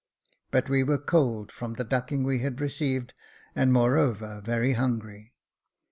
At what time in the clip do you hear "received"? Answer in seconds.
2.59-3.13